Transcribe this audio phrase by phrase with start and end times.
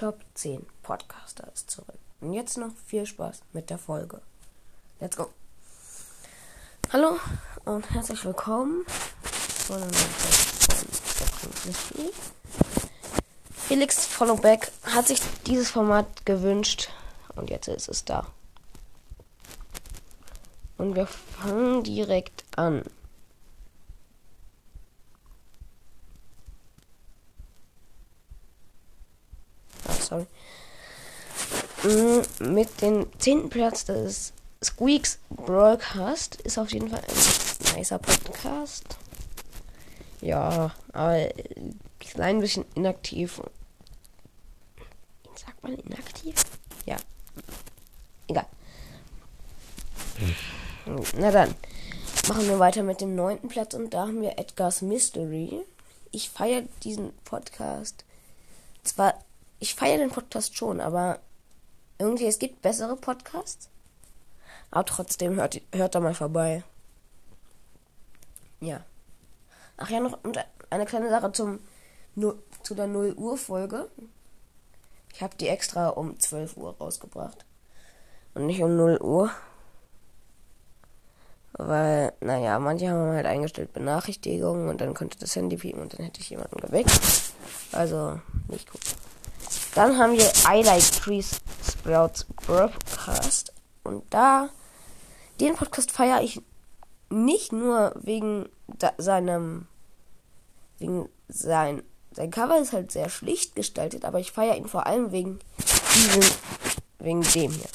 [0.00, 1.98] Top 10 Podcaster ist zurück.
[2.22, 4.22] Und jetzt noch viel Spaß mit der Folge.
[4.98, 5.28] Let's go.
[6.90, 7.18] Hallo
[7.66, 8.86] und herzlich willkommen
[9.66, 9.74] zu
[13.68, 16.88] Felix Followback hat sich dieses Format gewünscht
[17.36, 18.26] und jetzt ist es da.
[20.78, 22.84] Und wir fangen direkt an.
[30.10, 30.26] Sorry.
[31.84, 34.32] Mm, mit dem zehnten Platz des
[34.62, 38.84] Squeaks Broadcast ist auf jeden Fall ein nicer Podcast.
[40.20, 41.28] Ja, aber
[41.98, 43.40] klein bisschen inaktiv.
[45.34, 46.34] Sagt man inaktiv?
[46.84, 46.96] Ja.
[48.28, 48.46] Egal.
[51.16, 51.54] Na dann.
[52.28, 55.62] Machen wir weiter mit dem neunten Platz und da haben wir Edgar's Mystery.
[56.10, 58.04] Ich feiere diesen Podcast.
[58.84, 59.14] Zwar
[59.60, 61.20] ich feiere den Podcast schon, aber
[61.98, 63.68] irgendwie, es gibt bessere Podcasts.
[64.70, 66.64] Aber trotzdem, hört, hört da mal vorbei.
[68.60, 68.82] Ja.
[69.76, 70.18] Ach ja, noch
[70.70, 71.60] eine kleine Sache zum,
[72.62, 73.88] zu der 0 Uhr Folge.
[75.12, 77.44] Ich habe die extra um 12 Uhr rausgebracht.
[78.34, 79.30] Und nicht um 0 Uhr.
[81.52, 86.06] Weil, naja, manche haben halt eingestellt Benachrichtigungen und dann könnte das Handy piepen und dann
[86.06, 86.90] hätte ich jemanden geweckt.
[87.72, 88.80] Also, nicht gut.
[89.74, 93.52] Dann haben wir I Like Trees Sprouts Broadcast.
[93.84, 94.50] Und da,
[95.40, 96.42] den Podcast feiere ich
[97.08, 99.66] nicht nur wegen da, seinem,
[100.78, 101.82] wegen sein,
[102.12, 105.38] sein Cover ist halt sehr schlicht gestaltet, aber ich feiere ihn vor allem wegen
[105.94, 106.22] diesem,
[106.98, 107.68] wegen dem hier.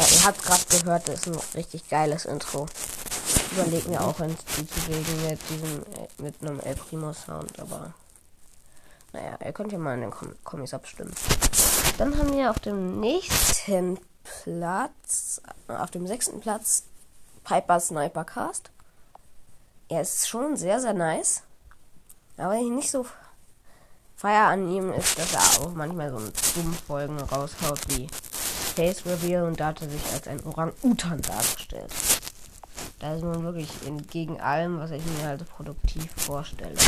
[0.00, 2.66] Ihr habt gerade gehört, das ist ein richtig geiles Intro.
[3.52, 7.58] Überlegt mir auch ins Spiel zu legen mit diesem, äh, mit einem El Primo Sound,
[7.60, 7.94] aber
[9.12, 11.14] naja, ihr könnt ja mal in den Com Kommis abstimmen.
[11.98, 16.84] Dann haben wir auf dem nächsten Platz, auf dem sechsten Platz,
[17.44, 18.70] Piper Sniper Cast.
[19.88, 21.42] Er ist schon sehr, sehr nice.
[22.36, 23.06] Aber ich nicht so
[24.16, 26.18] feier an ihm ist, dass er auch manchmal so
[26.56, 28.08] dumme Folgen raushaut wie
[28.74, 31.92] Face Reveal und da hat er sich als ein Orang-Utan dargestellt.
[32.98, 36.78] Da ist man wirklich entgegen allem, was ich mir halt produktiv vorstelle.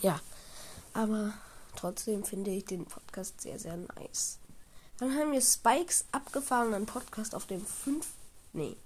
[0.00, 0.18] Ja,
[0.92, 1.32] aber
[1.76, 4.38] trotzdem finde ich den Podcast sehr, sehr nice.
[4.98, 8.06] Dann haben wir Spikes abgefahrenen Podcast auf dem 5.
[8.52, 8.76] Nee.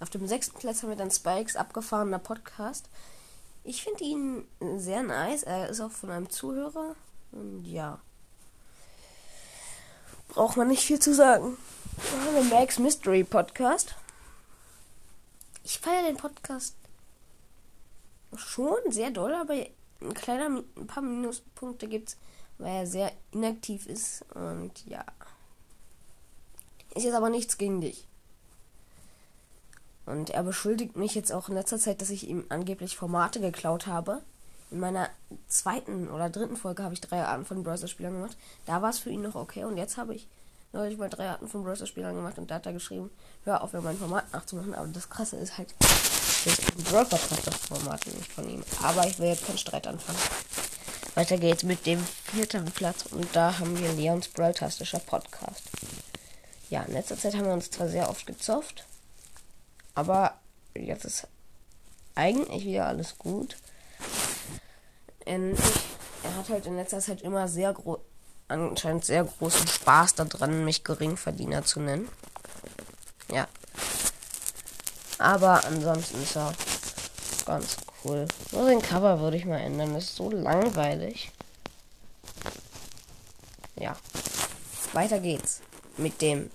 [0.00, 2.88] Auf dem sechsten Platz haben wir dann Spikes abgefahrener Podcast.
[3.64, 4.46] Ich finde ihn
[4.78, 5.42] sehr nice.
[5.42, 6.94] Er ist auch von einem Zuhörer.
[7.32, 8.00] Und ja.
[10.28, 11.56] Braucht man nicht viel zu sagen.
[12.10, 13.94] Dann haben wir Max Mystery Podcast.
[15.64, 16.74] Ich feiere den Podcast
[18.36, 22.16] schon sehr doll, aber ein kleiner, ein paar Minuspunkte gibt's,
[22.58, 24.24] weil er sehr inaktiv ist.
[24.34, 25.04] Und ja.
[26.94, 28.06] Ist jetzt aber nichts gegen dich.
[30.08, 33.86] Und er beschuldigt mich jetzt auch in letzter Zeit, dass ich ihm angeblich Formate geklaut
[33.86, 34.22] habe.
[34.70, 35.08] In meiner
[35.48, 38.36] zweiten oder dritten Folge habe ich drei Arten von Browser-Spielern gemacht.
[38.66, 39.64] Da war es für ihn noch okay.
[39.64, 40.26] Und jetzt habe ich
[40.72, 42.38] neulich mal drei Arten von Browser-Spielern gemacht.
[42.38, 43.10] Und da hat er geschrieben,
[43.44, 44.74] hör auf, mir mein Format nachzumachen.
[44.74, 46.56] Aber das Krasse ist halt, das
[46.90, 48.62] Brawl das Format nicht von ihm.
[48.82, 50.18] Aber ich will jetzt keinen Streit anfangen.
[51.14, 53.04] Weiter geht's mit dem vierten Platz.
[53.10, 55.62] Und da haben wir Leons Brawl-tastischer Podcast.
[56.70, 58.84] Ja, in letzter Zeit haben wir uns zwar sehr oft gezofft.
[59.98, 60.34] Aber
[60.76, 61.26] jetzt ist
[62.14, 63.56] eigentlich wieder alles gut.
[65.26, 65.58] Und
[66.22, 67.98] er hat halt in letzter Zeit immer sehr groß,
[68.46, 72.08] anscheinend sehr großen Spaß daran, mich Geringverdiener zu nennen.
[73.32, 73.48] Ja.
[75.18, 76.54] Aber ansonsten ist er
[77.44, 78.28] ganz cool.
[78.52, 79.94] Nur den Cover würde ich mal ändern.
[79.94, 81.32] Das ist so langweilig.
[83.74, 83.96] Ja.
[84.92, 85.60] Weiter geht's
[85.96, 86.52] mit dem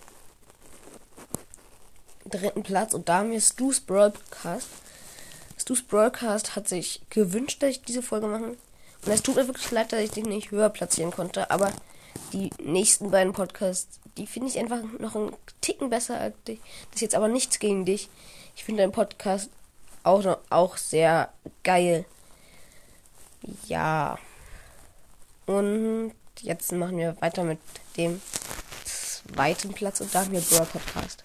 [2.37, 4.67] dritten Platz und da haben wir Stu's Broadcast.
[5.57, 8.43] Stu's Broadcast hat sich gewünscht, dass ich diese Folge mache.
[9.05, 11.71] Und es tut mir wirklich leid, dass ich den nicht höher platzieren konnte, aber
[12.31, 16.59] die nächsten beiden Podcasts, die finde ich einfach noch einen Ticken besser als dich.
[16.91, 18.09] Das ist jetzt aber nichts gegen dich.
[18.55, 19.49] Ich finde deinen Podcast
[20.03, 21.29] auch noch, auch sehr
[21.63, 22.05] geil.
[23.67, 24.17] Ja.
[25.45, 27.59] Und jetzt machen wir weiter mit
[27.97, 28.21] dem
[28.85, 31.23] zweiten Platz und dann wir Brawl Podcast.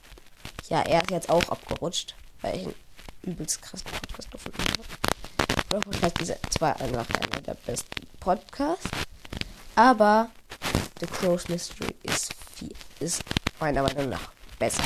[0.69, 2.75] Ja, er ist jetzt auch abgerutscht, weil ich einen
[3.23, 5.63] übelst krassen Podcast gefunden habe.
[5.69, 8.91] Brawl Podcast ist zwar einfach einer der besten Podcasts,
[9.75, 10.31] aber
[11.01, 13.23] The Crow's Mystery ist, viel, ist
[13.61, 14.85] meiner Meinung nach besser.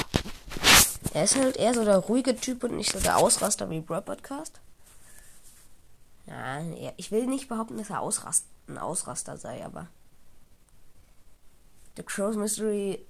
[1.15, 4.03] Er ist halt eher so der ruhige Typ und nicht so der Ausraster wie Brawl
[4.03, 4.61] Podcast.
[6.27, 6.61] Ja,
[6.97, 9.89] ich will nicht behaupten, dass er Ausrast, ein Ausraster sei, aber
[11.97, 13.05] The Crow's Mystery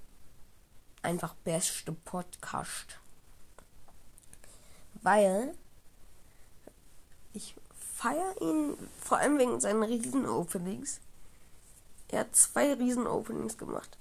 [1.03, 2.99] einfach beste Podcast.
[5.01, 5.53] Weil
[7.33, 7.55] ich
[7.95, 10.99] feiere ihn vor allem wegen seinen riesen Openings.
[12.09, 13.97] Er hat zwei riesen Openings gemacht.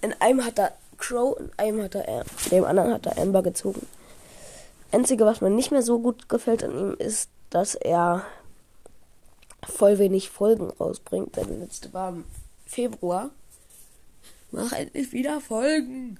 [0.00, 3.86] In einem hat er Crow, in einem hat er, dem anderen hat er Amber gezogen.
[4.90, 8.24] Einzige, was mir nicht mehr so gut gefällt an ihm, ist, dass er
[9.68, 11.36] voll wenig Folgen rausbringt.
[11.36, 12.24] Seine letzte war im
[12.66, 13.30] Februar.
[14.50, 16.18] Mach endlich wieder Folgen.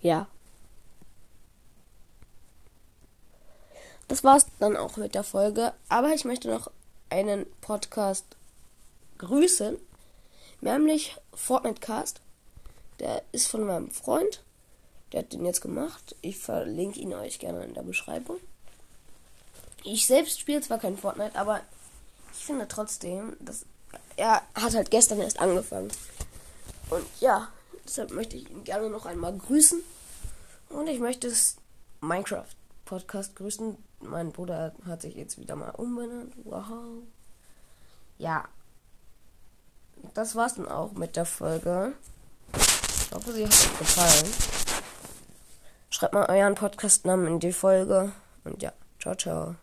[0.00, 0.26] Ja.
[4.08, 5.72] Das war's dann auch mit der Folge.
[5.88, 6.70] Aber ich möchte noch
[7.10, 8.24] einen Podcast
[9.18, 9.78] grüßen.
[10.60, 12.20] Nämlich Fortnite Cast.
[12.98, 14.42] Der ist von meinem Freund.
[15.12, 16.16] Der hat den jetzt gemacht.
[16.20, 18.38] Ich verlinke ihn euch gerne in der Beschreibung.
[19.84, 21.60] Ich selbst spiele zwar kein Fortnite, aber
[22.32, 23.66] ich finde trotzdem, dass
[24.16, 25.90] er hat halt gestern erst angefangen.
[26.90, 27.48] Und ja,
[27.84, 29.80] deshalb möchte ich ihn gerne noch einmal grüßen.
[30.70, 31.56] Und ich möchte das
[32.00, 32.46] Minecraft
[32.84, 33.76] Podcast grüßen.
[34.00, 36.34] Mein Bruder hat sich jetzt wieder mal umbenannt.
[36.44, 37.02] Wow.
[38.18, 38.44] Ja.
[40.12, 41.94] Das war's dann auch mit der Folge.
[42.54, 44.32] Ich hoffe, sie hat euch gefallen.
[45.88, 48.12] Schreibt mal euren Podcast-Namen in die Folge.
[48.44, 49.54] Und ja, ciao, ciao.